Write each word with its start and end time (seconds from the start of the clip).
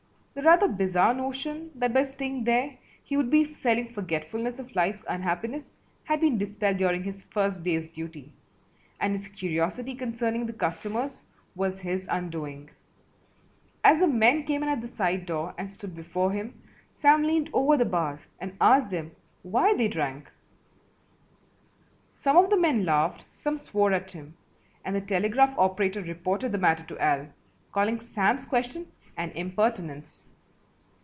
The 0.33 0.43
rather 0.43 0.69
bizarre 0.69 1.13
notion 1.13 1.71
that 1.75 1.93
by 1.93 2.03
staying 2.03 2.45
there 2.45 2.77
he 3.03 3.17
would 3.17 3.29
be 3.29 3.53
selling 3.53 3.89
forgetfulness 3.93 4.59
of 4.59 4.77
life's 4.77 5.03
unhappiness 5.09 5.75
had 6.05 6.21
been 6.21 6.37
dispelled 6.37 6.77
during 6.77 7.03
his 7.03 7.21
first 7.23 7.63
day's 7.63 7.91
duty, 7.91 8.31
and 8.97 9.11
his 9.13 9.27
curiosity 9.27 9.93
concerning 9.93 10.45
the 10.45 10.53
customers 10.53 11.23
was 11.53 11.81
his 11.81 12.07
undoing. 12.09 12.69
As 13.83 13.99
the 13.99 14.07
men 14.07 14.43
came 14.45 14.63
in 14.63 14.69
at 14.69 14.79
the 14.79 14.87
side 14.87 15.25
door 15.25 15.53
and 15.57 15.69
stood 15.69 15.93
before 15.93 16.31
him 16.31 16.61
Sam 16.93 17.23
leaned 17.23 17.49
over 17.51 17.75
the 17.75 17.83
bar 17.83 18.21
and 18.39 18.55
asked 18.61 18.89
them 18.89 19.11
why 19.43 19.73
they 19.73 19.89
drank. 19.89 20.31
Some 22.15 22.37
of 22.37 22.49
the 22.49 22.57
men 22.57 22.85
laughed, 22.85 23.25
some 23.33 23.57
swore 23.57 23.91
at 23.91 24.13
him, 24.13 24.37
and 24.85 24.95
the 24.95 25.01
telegraph 25.01 25.53
operator 25.57 26.01
reported 26.01 26.53
the 26.53 26.57
matter 26.57 26.85
to 26.85 26.97
Al, 26.99 27.27
calling 27.73 27.99
Sam's 27.99 28.45
question 28.45 28.87
an 29.17 29.29
impertinence. 29.31 30.23